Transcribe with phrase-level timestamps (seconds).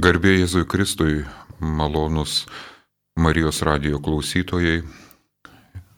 [0.00, 1.26] Garbė Jėzui Kristui,
[1.60, 2.46] malonus
[3.20, 4.78] Marijos radio klausytojai,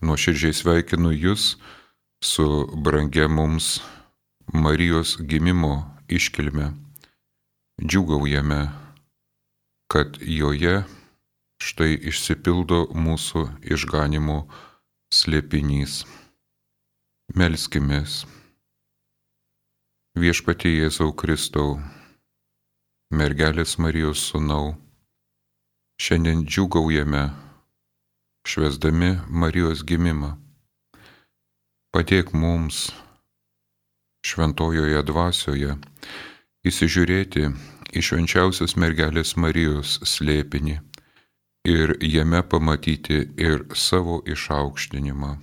[0.02, 1.44] nuoširdžiai sveikinu Jūs
[2.18, 3.78] su brangia mums
[4.50, 6.72] Marijos gimimo iškilme.
[7.86, 8.61] Džiugaujame,
[9.86, 10.82] kad joje
[11.62, 14.40] štai išsipildo mūsų išganimo
[15.14, 16.02] slėpinys.
[17.30, 18.24] Melskimės.
[20.18, 21.79] Viešpatie Jėzau Kristau
[23.14, 24.74] mergelės Marijos sūnau,
[26.02, 27.29] šiandien džiugaujame,
[28.46, 30.34] švesdami Marijos gimimą.
[31.94, 32.89] Padėk mums
[34.27, 35.77] šventojoje dvasioje
[36.66, 37.47] įsižiūrėti
[37.95, 40.81] į švenčiausios mergelės Marijos slėpinį
[41.70, 45.37] ir jame pamatyti ir savo išaukštinimą.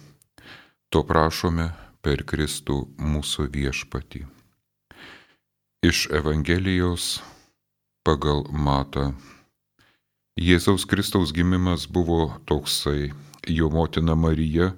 [0.91, 1.71] To prašome
[2.03, 4.25] per Kristų mūsų viešpatį.
[5.87, 7.21] Iš Evangelijos
[8.03, 9.11] pagal matą.
[10.39, 13.11] Jėzaus Kristaus gimimas buvo toksai.
[13.47, 14.71] Jo motina Marija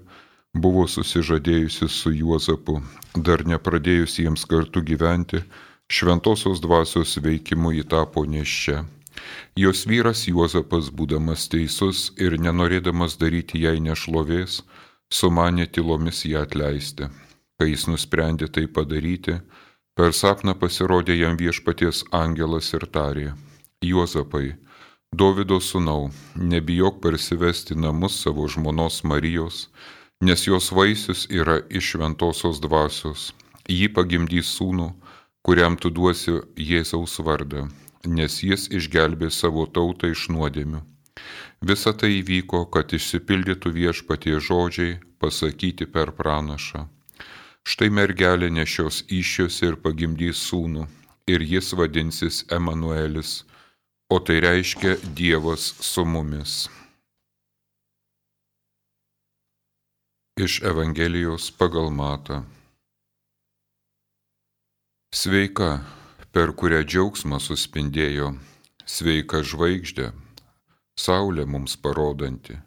[0.56, 2.78] buvo susižadėjusi su Juozapu,
[3.16, 5.42] dar nepradėjus jiems kartu gyventi,
[5.92, 8.86] šventosios dvasios veikimu jį tapo neščia.
[9.60, 14.62] Jos vyras Juozapas, būdamas teisus ir nenorėdamas daryti jai nešlovės,
[15.12, 17.12] sumanė tylomis ją atleisti.
[17.60, 19.38] Kai jis nusprendė tai padaryti,
[20.00, 23.34] Per sapną pasirodė jam viešpaties angelas ir tarė,
[23.86, 24.56] Juozapai,
[25.14, 26.08] Dovido sūnau,
[26.52, 29.68] nebijok parsivesti namus savo žmonos Marijos,
[30.26, 33.28] nes jos vaisius yra iš šventosios dvasios.
[33.70, 34.88] Ji pagimdys sūnų,
[35.46, 37.68] kuriam tu duosi Jėzaus vardą,
[38.08, 40.82] nes jis išgelbė savo tautą iš nuodėmių.
[41.62, 46.88] Visa tai įvyko, kad išsipildytų viešpatie žodžiai pasakyti per pranašą.
[47.64, 50.84] Štai mergelė nešios iššios ir pagimdys sūnų,
[51.32, 53.44] ir jis vadinsis Emanuelis,
[54.12, 56.68] o tai reiškia Dievas su mumis.
[60.36, 62.42] Iš Evangelijos pagal matą.
[65.14, 65.86] Sveika,
[66.36, 68.34] per kurią džiaugsmą suspindėjo,
[68.84, 70.10] sveika žvaigždė,
[71.00, 72.58] saulė mums parodanti,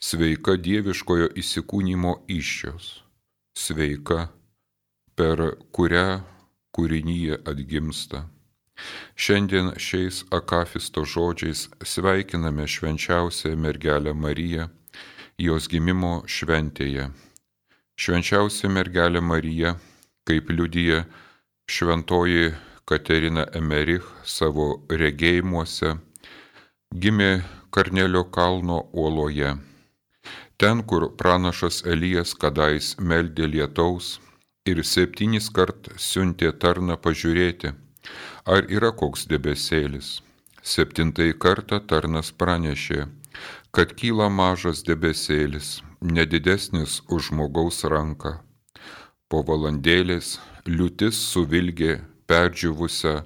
[0.00, 3.01] sveika dieviškojo įsikūnymo iššios
[3.54, 4.28] sveika,
[5.16, 6.22] per kurią
[6.72, 8.26] kūrinyje atgimsta.
[9.14, 14.68] Šiandien šiais akafisto žodžiais sveikiname švenčiausią mergelę Mariją
[15.38, 17.08] jos gimimo šventėje.
[17.98, 19.76] Švenčiausia mergelė Marija,
[20.28, 21.04] kaip liudyja
[21.68, 22.52] šventoji
[22.88, 25.96] Katerina Emerich savo regėjimuose,
[26.94, 27.42] gimė
[27.72, 29.54] Karnelio kalno uoloje
[30.62, 34.10] Ten, kur pranašas Elijas kadais meldė lietaus
[34.70, 37.72] ir septynis kart siuntė tarną pažiūrėti,
[38.54, 40.10] ar yra koks debesėlis.
[40.62, 43.08] Septintai kartą tarnas pranešė,
[43.74, 45.70] kad kyla mažas debesėlis,
[46.00, 48.32] nedidesnis už žmogaus ranką.
[49.26, 50.36] Po valandėlės
[50.68, 51.96] liūtis suvilgė
[52.30, 53.16] perdžiūvusią,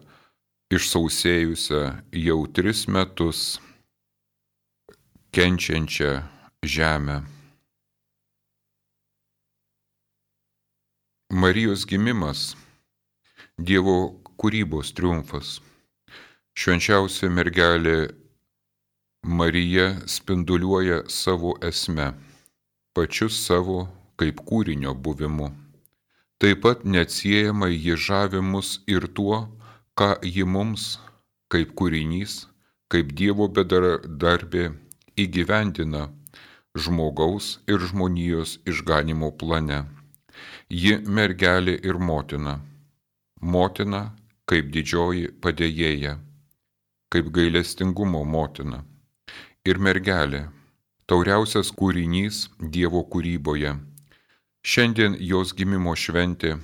[0.73, 1.83] išsausėjusią
[2.23, 3.43] jau tris metus
[5.37, 6.15] kenčiančią
[6.65, 7.23] žemę.
[11.31, 12.57] Marijos gimimas-
[13.67, 15.61] Dievo kūrybos triumfas.
[16.57, 18.15] Švenčiausia mergelė
[19.25, 22.13] Marija spinduliuoja savo esmę,
[22.95, 25.49] pačius savo kaip kūrinio buvimu.
[26.39, 29.49] Taip pat neatsiejamai ji žavi mus ir tuo,
[29.99, 30.99] ką ji mums,
[31.49, 32.47] kaip kūrinys,
[32.93, 34.71] kaip Dievo bedarbė
[35.17, 36.07] įgyvendina
[36.77, 39.85] žmogaus ir žmonijos išganimo plane.
[40.69, 42.59] Ji mergelė ir motina.
[43.41, 44.03] Motina
[44.51, 46.17] kaip didžioji padėjėja,
[47.11, 48.85] kaip gailestingumo motina.
[49.67, 50.47] Ir mergelė,
[51.11, 53.75] tauriausias kūrinys Dievo kūryboje.
[54.67, 56.57] Šiandien jos gimimo šventė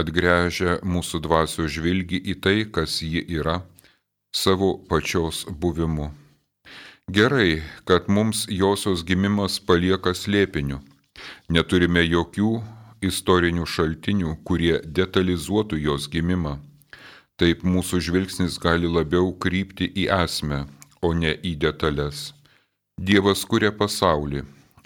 [0.00, 3.60] atgręžia mūsų dvasio žvilgi į tai, kas ji yra,
[4.32, 6.10] savo pačios buvimu.
[7.12, 10.76] Gerai, kad mums josios gimimas palieka slėpiniu.
[11.50, 12.50] Neturime jokių
[13.08, 16.52] istorinių šaltinių, kurie detalizuotų jos gimimą.
[17.40, 20.60] Taip mūsų žvilgsnis gali labiau krypti į esmę,
[21.02, 22.20] o ne į detalės.
[23.10, 24.44] Dievas kuria pasaulį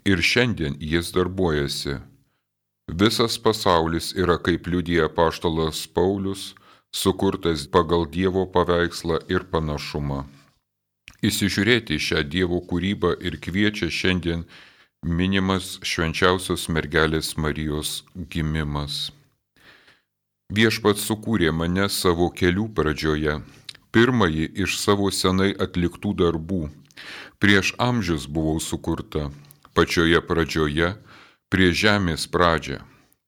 [0.08, 1.98] ir šiandien jis darbuojasi.
[3.02, 6.54] Visas pasaulis yra, kaip liudija paštalas Paulius,
[7.02, 10.22] sukurtas pagal Dievo paveikslą ir panašumą
[11.28, 14.44] įsižiūrėti šią Dievo kūrybą ir kviečia šiandien
[15.04, 19.10] minimas švenčiausios mergelės Marijos gimimas.
[20.52, 23.38] Viešpats sukūrė mane savo kelių pradžioje,
[23.96, 26.62] pirmąjį iš savo senai atliktų darbų.
[27.40, 29.30] Prieš amžius buvau sukurta,
[29.74, 30.94] pačioje pradžioje,
[31.48, 32.82] prie žemės pradžią.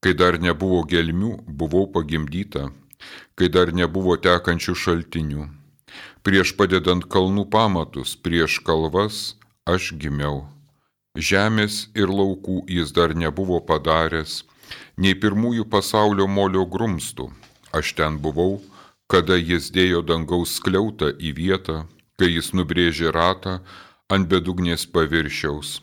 [0.05, 2.69] Kai dar nebuvo gelmių, buvau pagimdyta,
[3.35, 5.56] kai dar nebuvo tekančių šaltinių.
[6.27, 10.41] Prieš padedant kalnų pamatus, prieš kalvas aš gimiau.
[11.15, 14.41] Žemės ir laukų jis dar nebuvo padaręs,
[14.99, 17.29] nei pirmųjų pasaulio molio grumstų.
[17.71, 18.57] Aš ten buvau,
[19.07, 21.77] kada jis dėjo dangaus skliautą į vietą,
[22.19, 23.61] kai jis nubrėžė ratą
[24.11, 25.77] ant bedugnės paviršiaus,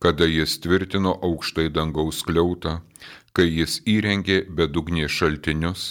[0.00, 2.78] kada jis tvirtino aukštai dangaus skliautą,
[3.36, 5.84] kai jis įrengė bedugnės šaltinius,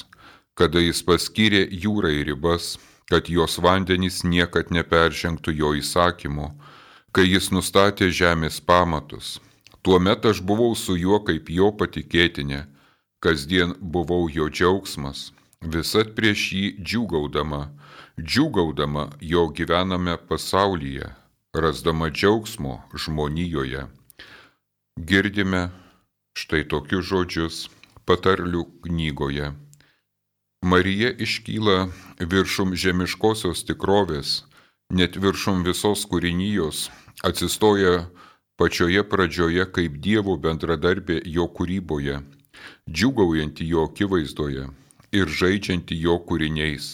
[0.57, 2.71] kada jis paskyrė jūrai ribas,
[3.09, 6.51] kad jos vandenys niekad neperžengtų jo įsakymu,
[7.13, 9.39] kai jis nustatė žemės pamatus.
[9.83, 12.63] Tuomet aš buvau su juo kaip jo patikėtinė,
[13.23, 15.31] kasdien buvau jo džiaugsmas,
[15.75, 17.67] visat prieš jį džiūgaudama,
[18.19, 21.11] džiūgaudama jo gyvename pasaulyje,
[21.53, 23.85] rasdama džiaugsmo žmonijoje.
[24.97, 25.67] Girdime
[26.37, 27.59] štai tokius žodžius
[28.07, 29.51] patarlių knygoje.
[30.63, 31.89] Marija iškyla
[32.23, 34.45] viršum žemiškosios tikrovės,
[34.95, 36.85] net viršum visos kūrinijos,
[37.27, 38.05] atsistoja
[38.55, 42.21] pačioje pradžioje kaip Dievo bendradarbė jo kūryboje,
[42.87, 44.69] džiugaujanti jo akivaizdoje
[45.11, 46.93] ir žaidžianti jo kūriniais.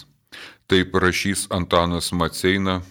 [0.65, 2.81] Taip rašys Antanas Maceina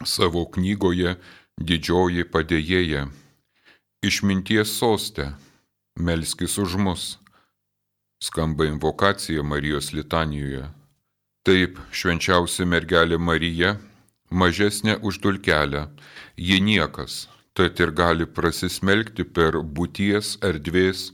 [0.00, 1.18] savo knygoje
[1.60, 3.10] Didžioji padėjėja.
[4.00, 5.34] Išminties sostė,
[6.00, 7.19] melskis už mus.
[8.22, 10.66] Skamba invokacija Marijos litanijoje.
[11.42, 13.78] Taip švenčiausia mergelė Marija,
[14.30, 15.86] mažesnė už dulkelę,
[16.36, 21.06] ji niekas, tad ir gali prasismelkti per būties, erdvės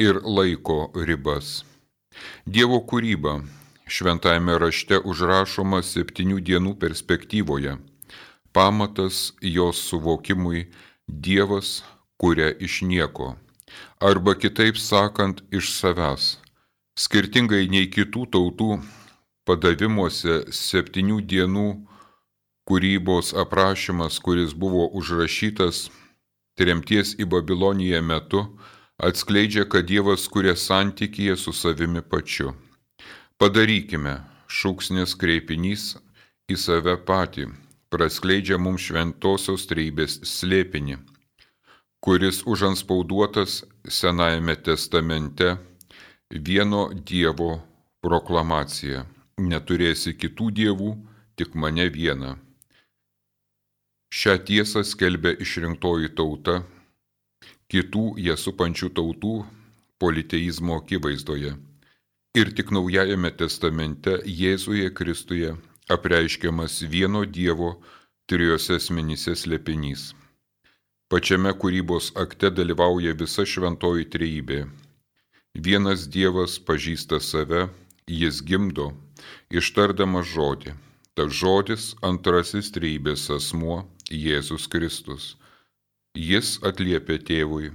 [0.00, 0.78] ir laiko
[1.10, 1.60] ribas.
[2.46, 3.36] Dievo kūryba
[3.84, 7.76] šventajame rašte užrašoma septynių dienų perspektyvoje.
[8.56, 10.70] Pamatas jos suvokimui
[11.06, 11.82] Dievas
[12.20, 13.34] kuria iš nieko.
[14.00, 16.36] Arba kitaip sakant, iš savęs.
[16.98, 18.80] Skirtingai nei kitų tautų
[19.48, 21.68] padavimuose septynių dienų
[22.68, 25.88] kūrybos aprašymas, kuris buvo užrašytas
[26.60, 28.42] tremties į Babiloniją metu,
[29.00, 32.52] atskleidžia, kad Dievas kuria santykėje su savimi pačiu.
[33.40, 35.94] Padarykime, šūksnės kreipinys
[36.52, 37.48] į save patį,
[37.90, 40.98] praskleidžia mums šventosios treibės slėpinį,
[42.00, 45.56] kuris užanspauduotas Senajame testamente
[46.30, 47.60] vieno Dievo
[48.00, 49.04] proklamacija.
[49.40, 50.90] Neturėsi kitų dievų,
[51.36, 52.34] tik mane vieną.
[54.12, 56.60] Šią tiesą skelbia išrinktoji tauta,
[57.72, 59.34] kitų ją supančių tautų
[60.00, 61.54] politeizmo akivaizdoje.
[62.36, 65.54] Ir tik Naujajame testamente Jėzuje Kristuje
[65.90, 67.74] apreiškiamas vieno Dievo
[68.30, 70.10] trijose asmenyse slėpinys.
[71.10, 74.58] Pačiame kūrybos akte dalyvauja visa šventoji trejybė.
[75.58, 77.64] Vienas Dievas pažįsta save,
[78.06, 78.92] jis gimdo,
[79.50, 80.76] ištardamas žodį.
[81.18, 85.24] Ta žodis antrasis trejybės asmuo Jėzus Kristus.
[86.14, 87.72] Jis atliepia tėvui,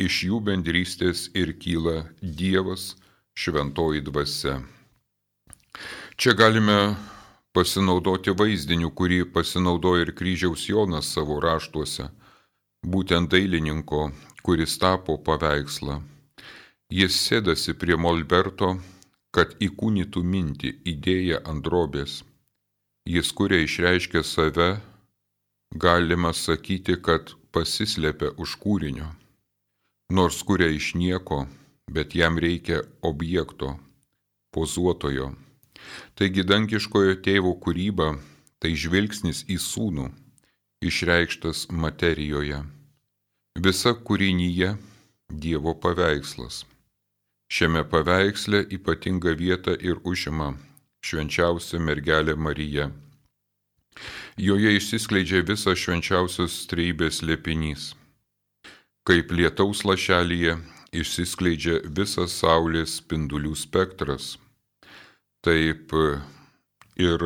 [0.00, 2.94] iš jų bendrystės ir kyla Dievas
[3.36, 4.62] šventoji dvasia.
[6.16, 6.96] Čia galime
[7.52, 12.08] pasinaudoti vaizdiniu, kurį pasinaudojo ir kryžiaus Jonas savo raštuose,
[12.86, 14.10] būtent dailininko,
[14.42, 16.02] kuris tapo paveikslą.
[16.90, 18.78] Jis sėdasi prie Molberto,
[19.34, 22.22] kad įkūnytų mintį, idėją ant drobės.
[23.08, 24.68] Jis kuria išreiškia save
[25.74, 29.08] galima sakyti, kad pasislėpia už kūrinio.
[30.12, 31.46] Nors kuria iš nieko,
[31.92, 33.76] bet jam reikia objekto,
[34.52, 35.34] pozuotojo.
[36.16, 38.14] Taigi dangiškojo tėvo kūryba
[38.58, 40.08] tai žvilgsnis į sūnų,
[40.80, 42.62] išreikštas materijoje.
[43.58, 44.76] Visa kūrinyje
[45.28, 46.62] Dievo paveikslas.
[47.52, 50.54] Šiame paveiksle ypatinga vieta ir užima
[51.04, 52.88] švenčiausia mergelė Marija.
[54.38, 57.90] Joje išsiskleidžia visas švenčiausios treibės liepinys.
[59.08, 60.56] Kaip lietaus lašelyje
[60.94, 64.36] išsiskleidžia visas Saulės spindulių spektras.
[65.44, 65.92] Taip
[66.96, 67.24] ir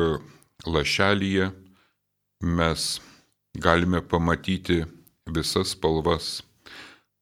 [0.65, 1.51] lašelyje
[2.41, 2.89] mes
[3.57, 4.83] galime pamatyti
[5.27, 6.41] visas spalvas.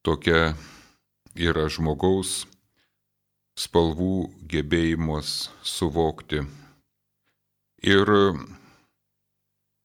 [0.02, 0.54] Tokia
[1.36, 2.46] yra žmogaus
[3.58, 6.42] spalvų gebėjimas suvokti.
[7.82, 8.08] Ir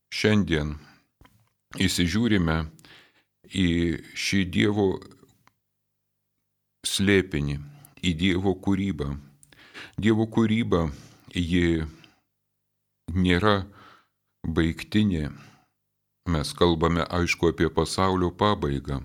[0.08, 0.70] Šiandien
[1.84, 2.56] įsižiūrime
[3.52, 3.68] į
[4.16, 4.86] šį Dievo
[6.88, 7.58] slėpinį,
[8.08, 9.10] į Dievo kūrybą.
[10.00, 10.86] Dievo kūryba,
[11.36, 11.84] ji
[13.12, 13.58] nėra
[14.48, 15.28] baigtinė.
[16.28, 18.98] Mes kalbame aišku apie pasaulio pabaigą.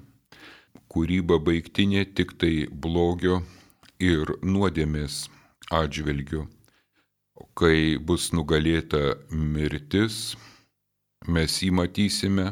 [0.91, 3.37] Kūryba baigtinė tik tai blogio
[4.03, 5.29] ir nuodėmės
[5.71, 6.49] atžvilgiu.
[7.55, 10.35] Kai bus nugalėta mirtis,
[11.29, 12.49] mes jį matysime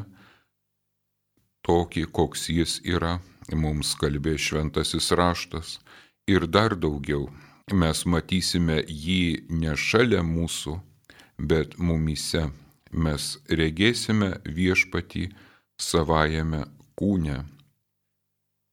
[1.67, 3.17] tokį, koks jis yra,
[3.51, 5.75] mums kalbė šventasis raštas.
[6.31, 7.27] Ir dar daugiau,
[7.83, 10.79] mes matysime jį ne šalia mūsų,
[11.51, 12.47] bet mumyse.
[12.91, 15.29] Mes regėsime viešpatį
[15.79, 16.65] savajame
[16.99, 17.37] kūne.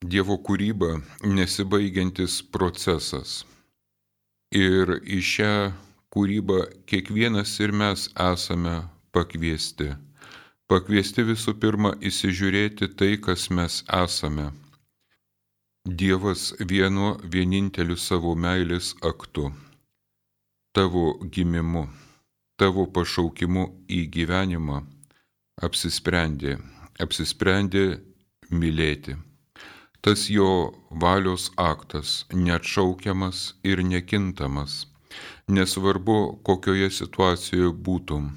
[0.03, 3.45] Dievo kūryba nesibaigiantis procesas.
[4.55, 5.55] Ir į šią
[6.15, 6.59] kūrybą
[6.91, 8.77] kiekvienas ir mes esame
[9.13, 9.95] pakviesti.
[10.69, 14.51] Pakviesti visų pirma įsižiūrėti tai, kas mes esame.
[15.87, 19.47] Dievas vienu vieninteliu savo meilės aktu,
[20.77, 21.07] tavo
[21.37, 21.87] gimimu,
[22.59, 23.65] tavo pašaukimu
[23.99, 24.83] į gyvenimą
[25.69, 26.59] apsisprendė,
[27.05, 27.85] apsisprendė
[28.51, 29.17] mylėti.
[30.03, 30.51] Tas jo
[31.05, 34.85] valios aktas neatšaukiamas ir nekintamas,
[35.51, 38.31] nesvarbu kokioje situacijoje būtum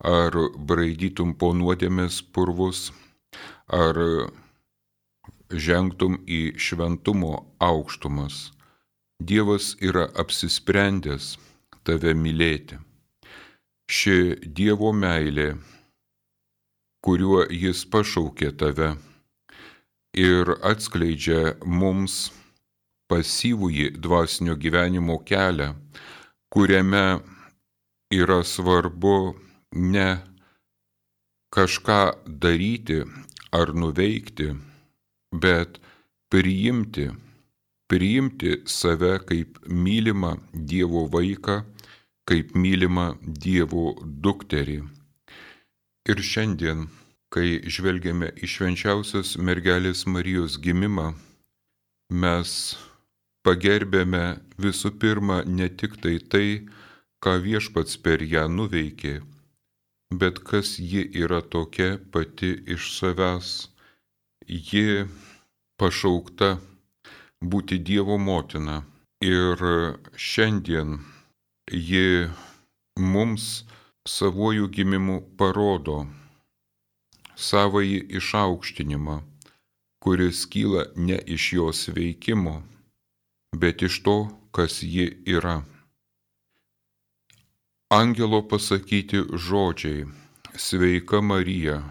[0.00, 0.36] ar
[0.70, 2.90] braidytum po nuodėmės purvus,
[3.68, 3.96] ar
[5.50, 8.50] žengtum į šventumo aukštumas.
[9.20, 11.36] Dievas yra apsisprendęs
[11.84, 12.78] tave mylėti.
[13.86, 15.52] Ši Dievo meilė,
[17.06, 18.88] kuriuo Jis pašaukė tave
[20.18, 22.16] ir atskleidžia mums
[23.06, 25.68] pasyvųjį dvasinio gyvenimo kelią,
[26.50, 27.04] kuriame
[28.10, 29.36] yra svarbu
[29.94, 30.08] ne
[31.54, 32.00] kažką
[32.42, 32.98] daryti
[33.54, 34.48] ar nuveikti,
[35.30, 35.78] bet
[36.34, 37.06] priimti,
[37.86, 40.34] priimti save kaip mylimą
[40.74, 41.60] Dievo vaiką,
[42.26, 43.92] kaip mylimą Dievo
[44.26, 44.80] dukterį.
[46.10, 46.86] Ir šiandien,
[47.34, 51.12] kai žvelgiame į švenčiausios mergelės Marijos gimimą,
[52.10, 52.50] mes
[53.46, 54.24] pagerbėme
[54.62, 56.48] visų pirma ne tik tai tai,
[57.22, 59.14] ką viešpats per ją nuveikė,
[60.20, 63.54] bet kas ji yra tokia pati iš savęs.
[64.46, 65.06] Ji
[65.78, 66.56] pašaukta
[67.42, 68.82] būti Dievo motina
[69.22, 69.62] ir
[70.14, 70.98] šiandien
[71.72, 72.30] ji
[72.98, 73.64] mums
[74.06, 76.06] savojų gimimu parodo
[77.36, 79.16] savąjį išaukštinimą,
[80.00, 82.62] kuris kyla ne iš jos veikimo,
[83.56, 84.16] bet iš to,
[84.54, 85.64] kas ji yra.
[87.90, 90.06] Angelo pasakyti žodžiai-
[90.66, 91.82] Sveika Marija,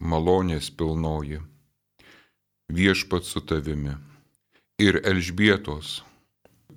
[0.00, 1.38] malonės pilnoji,
[2.68, 3.94] viešpat su tavimi.
[4.78, 6.02] Ir Elžbietos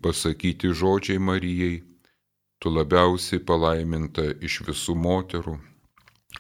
[0.02, 1.84] pasakyti žodžiai Marijai-
[2.60, 5.58] Tu labiausiai palaiminta iš visų moterų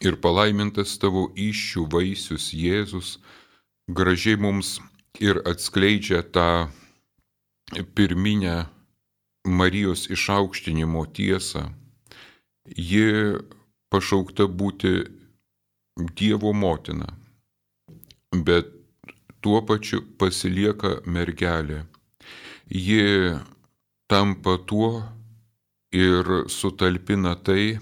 [0.01, 3.17] ir palaimintas tavo iššių vaisius Jėzus,
[3.87, 4.77] gražiai mums
[5.21, 6.69] ir atskleidžia tą
[7.93, 8.65] pirminę
[9.47, 11.67] Marijos išaukštinimo tiesą
[12.75, 13.39] Ji
[13.89, 14.91] pašaukta būti
[16.19, 17.07] Dievo motina,
[18.47, 18.67] bet
[19.41, 21.85] tuo pačiu pasilieka mergelė.
[22.67, 23.39] Ji
[24.11, 24.91] tampa tuo
[25.91, 27.77] ir sutalpina tai,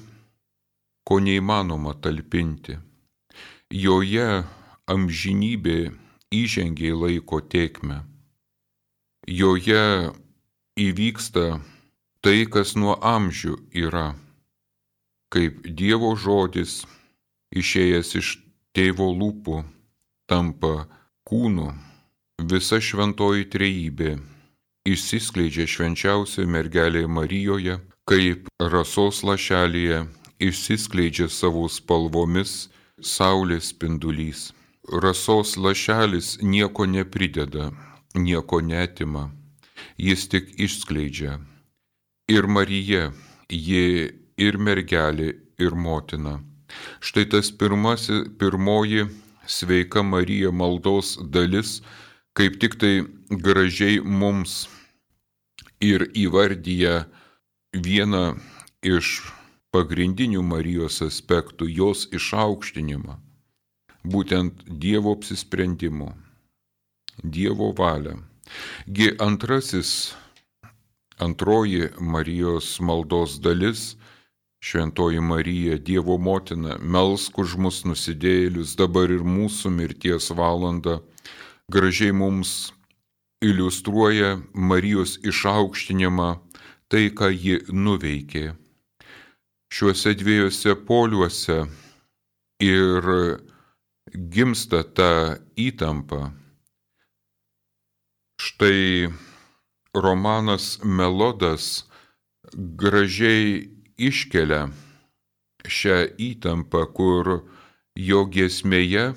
[1.05, 2.77] ko neįmanoma talpinti.
[3.69, 4.43] Joje
[4.89, 5.79] amžinybė
[6.33, 8.03] įžengia į laiko tiekmę.
[9.25, 10.11] Joje
[10.77, 11.45] įvyksta
[12.21, 14.13] tai, kas nuo amžių yra
[15.33, 16.83] kaip Dievo žodis
[17.55, 18.29] išėjęs iš
[18.75, 19.63] tėvo lūpų
[20.29, 20.85] tampa
[21.27, 21.71] kūnu,
[22.51, 24.15] visa šventoji trejybė
[24.85, 30.03] išsiskleidžia švenčiausioje mergelėje Marijoje, kaip rasos lašelėje
[30.47, 32.67] išsiskleidžia savo spalvomis
[33.01, 34.51] saulės spindulys.
[35.03, 37.71] Rasos lašelis nieko neprideda,
[38.13, 39.31] nieko netima,
[39.97, 41.39] jis tik išskleidžia.
[42.29, 43.09] Ir Marija,
[43.49, 46.37] ji ir mergelė, ir motina.
[47.01, 49.07] Štai tas pirmasi, pirmoji
[49.47, 51.81] sveika Marija maldos dalis,
[52.37, 52.93] kaip tik tai
[53.29, 54.65] gražiai mums
[55.81, 57.05] ir įvardyja
[57.75, 58.37] vieną
[58.83, 59.21] iš
[59.75, 63.19] pagrindinių Marijos aspektų- jos išaukštinimą.
[64.05, 66.13] Būtent Dievo apsisprendimo,
[67.23, 68.23] Dievo valią.
[68.87, 70.15] Gi antrasis,
[71.19, 73.95] antroji Marijos maldos dalis
[74.65, 80.95] Šventoji Marija, Dievo motina, melsk už mus nusidėjėlius dabar ir mūsų mirties valandą,
[81.69, 82.71] gražiai mums
[83.45, 86.29] iliustruoja Marijos išaukštinimą,
[86.89, 88.53] tai, ką ji nuveikė.
[89.75, 91.57] šiuose dviejose poliuose
[92.63, 93.07] ir
[94.13, 96.31] gimsta ta įtampa.
[98.39, 99.11] Štai
[99.95, 101.85] Romanas Melodas
[102.55, 104.69] gražiai iškelia
[105.65, 105.97] šią
[106.29, 107.31] įtampą, kur
[107.95, 109.13] jo giesmėje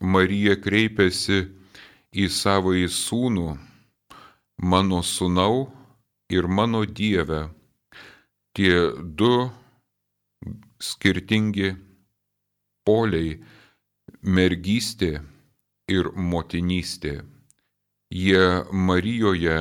[0.00, 1.44] Marija kreipiasi
[2.12, 3.54] į savo į sūnų,
[4.58, 5.68] mano sūnau
[6.28, 7.50] ir mano Dieve.
[8.54, 9.50] Tie du
[10.80, 11.74] skirtingi
[12.86, 13.40] poliai-
[14.36, 15.22] mergystė
[15.88, 17.24] ir motinystė.
[18.10, 19.58] Jie Marijoje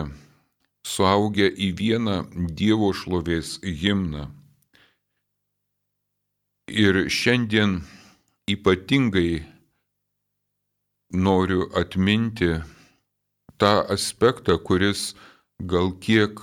[0.85, 2.17] suaugę į vieną
[2.59, 4.27] Dievo šlovės himną.
[6.67, 7.81] Ir šiandien
[8.49, 9.43] ypatingai
[11.13, 12.61] noriu atminti
[13.57, 15.13] tą aspektą, kuris
[15.63, 16.39] gal kiek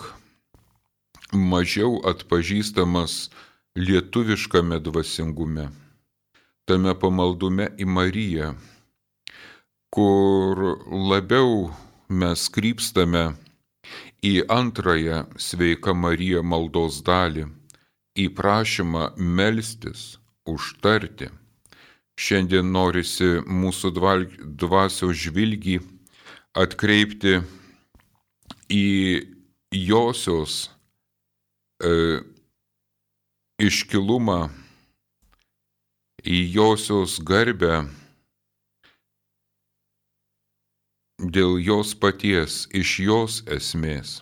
[1.33, 3.29] mažiau atpažįstamas
[3.77, 5.67] lietuviškame dvasingume,
[6.65, 8.55] tame pamaldume į Mariją,
[9.93, 10.65] kur
[11.13, 11.69] labiau
[12.09, 13.25] mes krypstame
[14.25, 17.47] į antrąją sveika Marija maldos dalį,
[18.17, 20.17] į prašymą melstis,
[20.49, 21.29] užtarti.
[22.21, 23.95] Šiandien norisi mūsų
[24.61, 25.81] dvasios žvilgį
[26.53, 27.41] atkreipti
[28.71, 28.87] į
[29.75, 30.71] josios
[31.83, 32.21] e,
[33.61, 34.49] iškilumą,
[36.25, 37.85] į josios garbę,
[41.21, 44.21] dėl jos paties, iš jos esmės.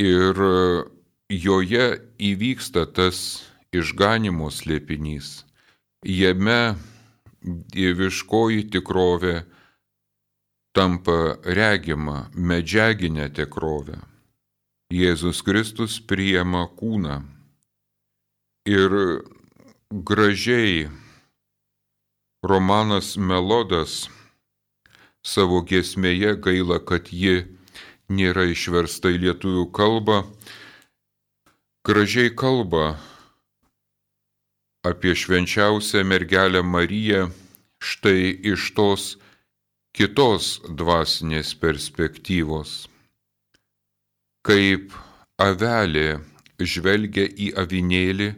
[0.00, 0.36] Ir
[1.30, 1.86] joje
[2.18, 3.18] įvyksta tas
[3.74, 5.44] išganimo slėpinys.
[6.04, 6.74] Jame
[7.44, 9.44] dieviškoji tikrovė
[10.74, 14.00] tampa regima, medžiaginė tikrovė.
[14.94, 17.22] Jėzus Kristus priema kūną
[18.68, 18.92] ir
[19.90, 20.88] gražiai
[22.44, 24.04] Romanas Melodas
[25.24, 27.46] savo giesmėje, gaila, kad ji
[28.12, 30.20] nėra išversta į lietuvių kalbą,
[31.88, 32.98] gražiai kalba
[34.84, 37.30] apie švenčiausią mergelę Mariją
[37.80, 39.14] štai iš tos
[39.94, 42.72] kitos dvasinės perspektyvos.
[44.44, 44.92] Kaip
[45.40, 46.18] avelė
[46.60, 48.32] žvelgia į avinėlį,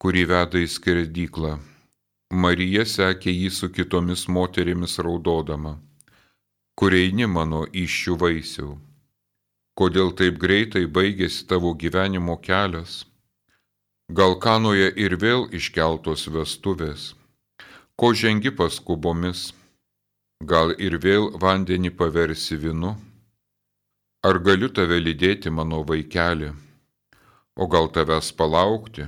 [0.00, 1.58] kurį veda į skerdyklą.
[2.30, 5.76] Marija sekė jį su kitomis moterimis raudodama
[6.80, 8.66] kur eini mano iššių vaisių.
[9.76, 12.94] Kodėl taip greitai baigėsi tavo gyvenimo kelias?
[14.20, 17.02] Gal kanoje ir vėl iškeltos vestuvės?
[18.00, 19.42] Ko žengi paskubomis?
[20.40, 22.94] Gal ir vėl vandenį paversi vinu?
[24.24, 26.48] Ar galiu tave lydėti, mano vaikeli?
[27.60, 29.04] O gal tavęs palaukti?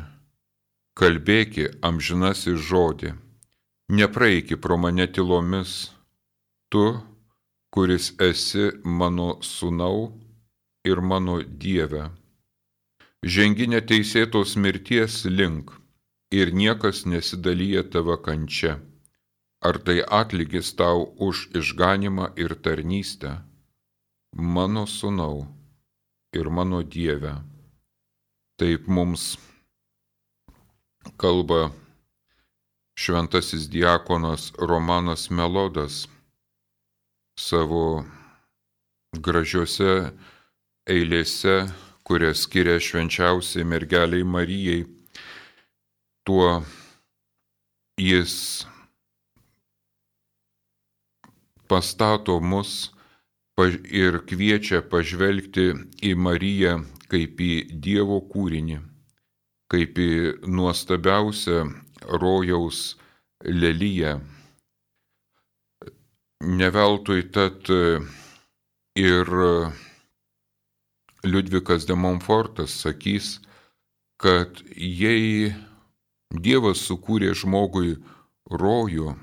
[0.93, 3.15] Kalbėki amžinasis žodį,
[3.97, 5.89] nepraeiki pro mane tylomis,
[6.69, 7.01] tu
[7.73, 10.13] kuris esi mano sūnau
[10.85, 12.11] ir mano Dieve.
[13.25, 15.73] Žengi neteisėtos mirties link
[16.29, 18.77] ir niekas nesidalyja tavo kančia.
[19.63, 23.39] Ar tai atlygis tau už išganimą ir tarnystę?
[24.35, 25.47] Mano sūnau
[26.35, 27.37] ir mano Dieve.
[28.59, 29.37] Taip mums
[31.17, 31.71] kalba
[32.99, 36.07] šventasis diakonas Romanas Melodas
[37.39, 38.05] savo
[39.13, 40.11] gražiose
[40.89, 41.57] eilėse,
[42.03, 44.83] kurias skiria švenčiausiai mergeliai Marijai,
[46.27, 46.63] tuo
[48.01, 48.67] jis
[51.73, 52.93] pastato mus
[54.03, 55.71] ir kviečia pažvelgti
[56.05, 56.77] į Mariją
[57.13, 57.53] kaip į
[57.85, 58.79] Dievo kūrinį,
[59.73, 60.13] kaip į
[60.49, 61.65] nuostabiausią
[62.21, 62.85] rojaus
[63.45, 64.17] lelyje
[66.43, 68.01] Neveltui tad e,
[68.99, 69.29] ir
[71.23, 73.37] Liudvikas de Montfortas sakys,
[74.19, 75.53] kad jei
[76.35, 77.95] Dievas sukūrė žmogui
[78.51, 79.15] rojų,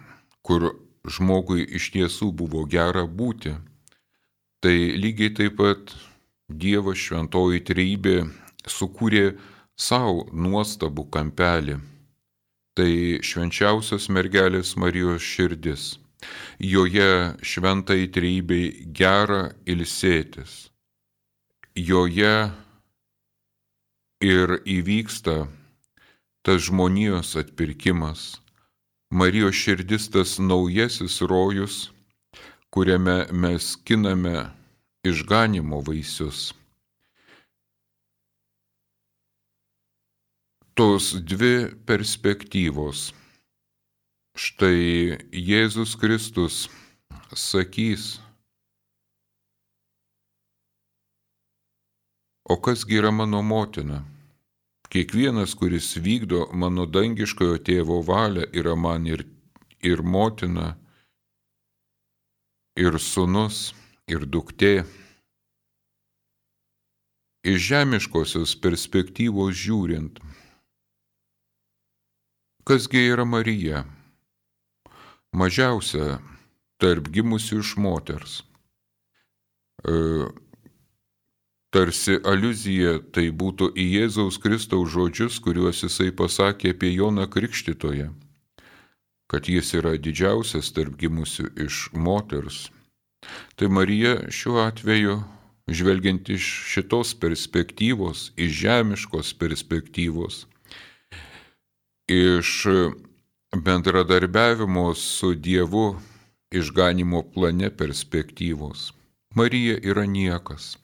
[0.47, 0.69] kur
[1.09, 3.55] žmogui iš tiesų buvo gera būti,
[4.63, 5.95] tai lygiai taip pat
[6.49, 8.15] Dievo šventoji trejybė
[8.65, 9.35] sukūrė
[9.77, 11.75] savo nuostabų kampelį.
[12.73, 15.83] Tai švenčiausios mergelės Marijos širdis.
[16.59, 20.71] Joje šventai trybei gera ilsėtis.
[21.75, 22.33] Joje
[24.25, 25.37] ir įvyksta
[26.43, 28.39] tas žmonijos atpirkimas.
[29.09, 31.89] Marijos širdis tas naujasis rojus,
[32.69, 34.45] kuriame mes kiname
[35.03, 36.53] išganimo vaisius.
[40.79, 43.09] tos dvi perspektyvos.
[44.39, 46.69] Štai Jėzus Kristus
[47.35, 48.05] sakys,
[52.47, 53.99] o kasgi yra mano motina?
[54.89, 59.21] Kiekvienas, kuris vykdo mano dangiškojo tėvo valią, yra man ir,
[59.85, 60.71] ir motina,
[62.73, 63.75] ir sunus,
[64.09, 64.87] ir duktė.
[67.45, 70.17] Iš žemiškosios perspektyvos žiūrint,
[72.65, 73.85] kasgi yra Marija?
[75.37, 76.17] Mažiausia
[76.81, 78.39] tarp gimusių iš moters.
[79.85, 79.93] E,
[81.73, 88.09] tarsi aluzija tai būtų į Jėzaus Kristaus žodžius, kuriuos jisai pasakė apie Joną Krikštytoje,
[89.29, 92.69] kad jis yra didžiausias tarp gimusių iš moters.
[93.55, 95.19] Tai Marija šiuo atveju
[95.69, 100.45] žvelgiant iš šitos perspektyvos, iš žemiškos perspektyvos,
[102.09, 102.65] iš
[103.53, 105.99] bendradarbiavimo su Dievu
[106.51, 108.93] išganimo plane perspektyvos.
[109.35, 110.78] Marija yra niekas.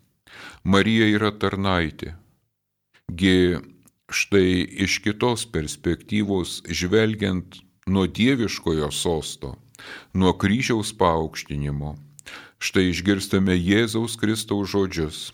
[0.63, 2.15] Marija yra tarnaitė.
[3.11, 3.59] Gi
[4.09, 9.55] štai iš kitos perspektyvos žvelgiant nuo dieviškojo sosto,
[10.13, 11.95] nuo kryžiaus paaukštinimo,
[12.65, 15.33] Štai išgirstame Jėzaus Kristaus žodžius.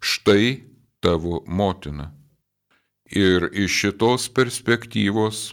[0.00, 0.64] Štai
[1.04, 2.10] tavo motina.
[3.12, 5.52] Ir iš šitos perspektyvos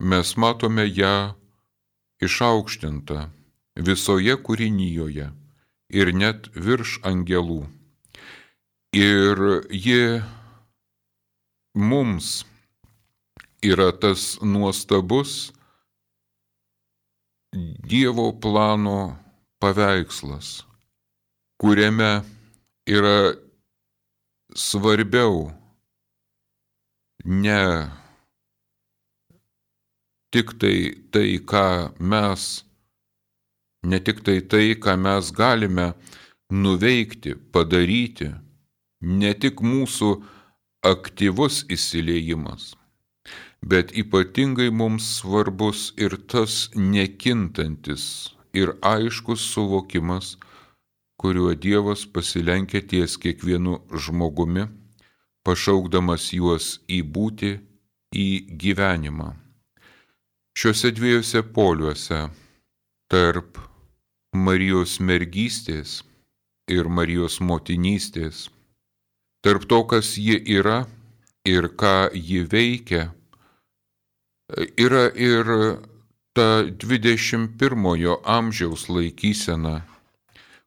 [0.00, 1.36] mes matome ją
[2.24, 3.28] išaukštintą
[3.88, 5.28] visoje kūrinyjoje
[6.00, 7.68] ir net virš angelų.
[8.92, 9.36] Ir
[9.70, 10.22] ji
[11.74, 12.44] mums
[13.62, 15.52] yra tas nuostabus
[17.88, 19.16] Dievo plano
[19.60, 20.64] paveikslas,
[21.60, 22.24] kuriame
[22.86, 23.34] yra
[24.54, 25.52] svarbiau
[27.24, 27.60] ne
[30.32, 32.64] tik tai tai, ką mes,
[33.84, 35.92] ne tik tai tai, ką mes galime
[36.52, 38.28] nuveikti, padaryti,
[39.00, 40.10] ne tik mūsų
[40.86, 42.74] aktyvus įsileimas,
[43.62, 50.36] bet ypatingai mums svarbus ir tas nekintantis ir aiškus suvokimas,
[51.18, 54.68] kuriuo Dievas pasilenkia ties kiekvienu žmogumi,
[55.44, 57.58] pašaukdamas juos į būti,
[58.14, 58.28] į
[58.62, 59.32] gyvenimą.
[60.58, 62.20] Šiuose dviejose poliuose
[63.10, 63.58] tarp
[64.34, 66.02] Marijos mergystės
[66.68, 68.48] ir Marijos motinystės,
[69.42, 70.86] tarp to, kas ji yra
[71.44, 73.12] ir ką ji veikia,
[74.76, 75.46] yra ir
[76.34, 79.82] ta 21 amžiaus laikysena,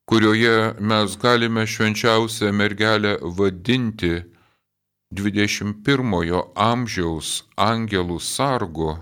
[0.06, 4.24] kurioje mes galime švenčiausią mergelę vadinti
[5.12, 9.00] 21 amžiaus angelų sargo,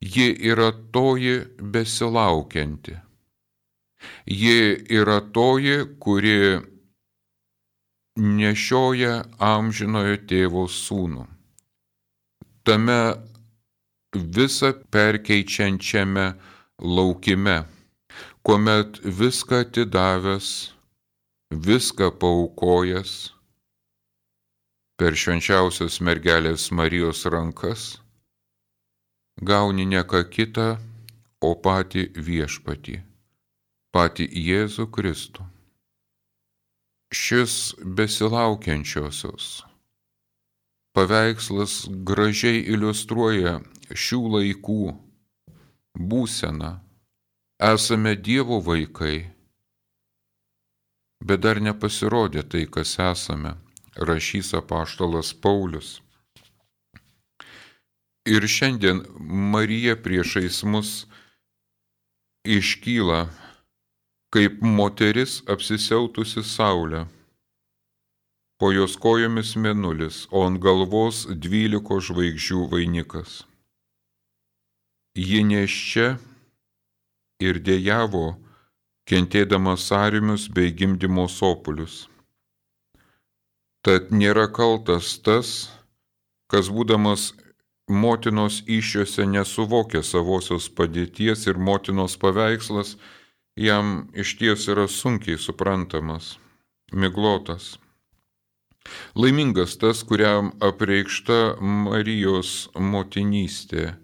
[0.00, 2.96] ji yra toji besilaukianti.
[4.26, 4.58] Ji
[4.90, 6.60] yra toji, kuri
[8.16, 11.26] nešioja amžinojo tėvo sūnų.
[12.66, 13.00] Tame
[14.16, 16.26] visą perkeičiančiame
[16.80, 17.64] laukime,
[18.42, 20.48] kuomet viską atidavęs,
[21.52, 23.12] viską paukojęs
[24.96, 27.98] per švenčiausios mergelės Marijos rankas,
[29.42, 30.68] gauni ne ką kitą,
[31.44, 32.96] o patį viešpatį,
[33.92, 35.44] patį Jėzų Kristų.
[37.14, 39.62] Šis besilaukiančiosios
[40.96, 43.60] paveikslas gražiai iliustruoja
[43.92, 44.80] šių laikų
[46.12, 46.72] būseną.
[47.66, 49.28] Esame Dievo vaikai,
[51.24, 53.54] bet dar nepasirodė tai, kas esame,
[53.96, 56.00] rašys apaštalas Paulius.
[58.26, 59.04] Ir šiandien
[59.54, 61.06] Marija priešais mus
[62.44, 63.28] iškyla
[64.34, 67.06] kaip moteris apsisiautusi saulę.
[68.58, 73.42] Po jos kojomis menulis, o ant galvos dvyliko žvaigždžių vainikas
[75.16, 76.18] ji neščia
[77.40, 78.36] ir dėjavo,
[79.08, 82.04] kentėdama sąrimius bei gimdymo sopulius.
[83.86, 85.70] Tad nėra kaltas tas,
[86.52, 87.32] kas būdamas
[87.88, 92.96] motinos iššiose nesuvokia savosios padėties ir motinos paveikslas
[93.56, 96.36] jam iš ties yra sunkiai suprantamas,
[96.92, 97.76] miglotas.
[99.18, 103.96] Laimingas tas, kuriam apreikšta Marijos motinystė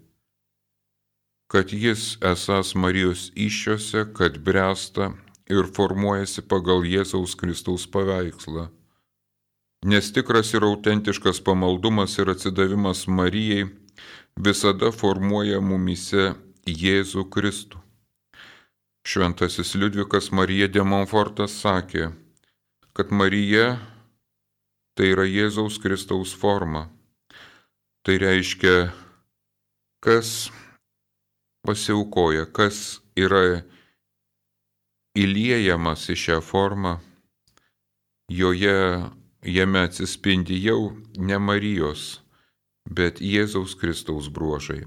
[1.53, 5.11] kad jis esas Marijos iššiose, kad bręsta
[5.53, 8.71] ir formuojasi pagal Jėzaus Kristaus paveikslą.
[9.85, 13.67] Nes tikras ir autentiškas pamaldumas ir atsidavimas Marijai
[14.49, 16.31] visada formuoja mumise
[16.65, 17.82] Jėzų Kristų.
[19.03, 22.13] Šventasis Liudvikas Marija de Montfortas sakė,
[22.95, 23.75] kad Marija
[24.95, 26.85] tai yra Jėzaus Kristaus forma.
[28.07, 28.93] Tai reiškia,
[30.07, 30.53] kas
[31.67, 33.63] pasiaukoja, kas yra
[35.19, 36.97] įliejamas į šią formą,
[38.31, 38.79] joje
[39.43, 42.21] jame atsispindi jau ne Marijos,
[42.87, 44.85] bet Jėzaus Kristaus bruožai.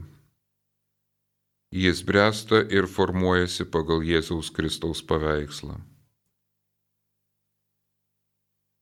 [1.72, 5.80] Jis bręsta ir formuojasi pagal Jėzaus Kristaus paveikslą.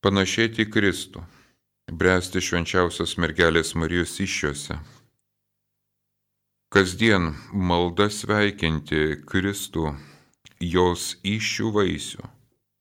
[0.04, 1.24] Panašėti Kristų,
[1.88, 4.76] bręsti švenčiausios mergelės Marijos iššiose.
[6.74, 9.93] Kasdien malda sveikinti Kristų
[10.60, 12.28] jos iššių vaisių,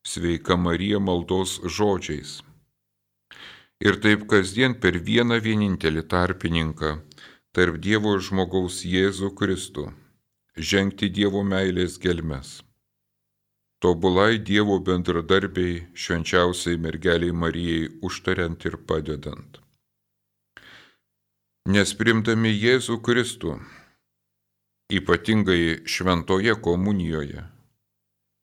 [0.02, 2.40] sveika Marija maldos žodžiais.
[3.82, 6.92] Ir taip kasdien per vieną vienintelį tarpininką
[7.52, 9.90] tarp Dievo ir žmogaus Jėzų Kristų
[10.56, 12.62] žengti Dievo meilės gelmes.
[13.82, 19.58] Tobulai Dievo bendradarbiai švenčiausiai mergeliai Marijai užtariant ir padedant.
[21.68, 23.58] Nes primdami Jėzų Kristų,
[24.88, 27.44] ypatingai šventoje komunijoje,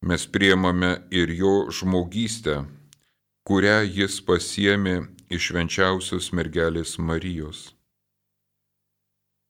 [0.06, 2.62] mes priemame ir jo žmogystę,
[3.42, 4.96] kurią jis pasiemė
[5.34, 7.79] iš švenčiausios mergelės Marijos.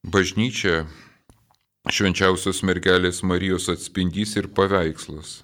[0.07, 0.85] Bažnyčia
[1.91, 5.43] švenčiausios mergelės Marijos atspindys ir paveikslas.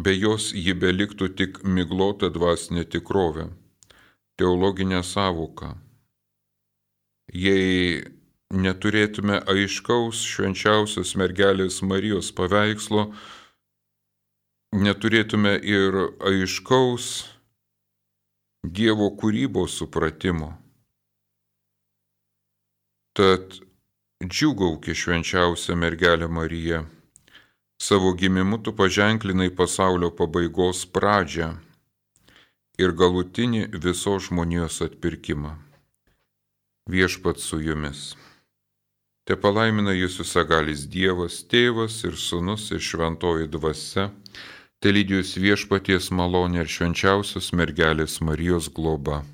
[0.00, 3.50] Be jos ji beliktų tik miglota dvasinė tikrovė,
[4.40, 5.74] teologinė savoka.
[7.28, 8.00] Jei
[8.48, 13.10] neturėtume aiškaus švenčiausios mergelės Marijos paveikslo,
[14.72, 16.00] neturėtume ir
[16.32, 17.28] aiškaus
[18.64, 20.48] Dievo kūrybos supratimo.
[23.18, 23.56] Tad
[24.22, 26.84] džiugauki švenčiausia mergelė Marija,
[27.82, 31.48] savo gimimu tu paženklinai pasaulio pabaigos pradžią
[32.78, 35.56] ir galutinį visos žmonijos atpirkimą.
[36.94, 38.04] Viešpat su jumis.
[39.26, 44.12] Te palaimina jūs visagalis Dievas, Tėvas ir Sūnus ir Šventoji Dvasia
[44.78, 49.24] Telydijus viešpaties malonė ir švenčiausios mergelės Marijos globa.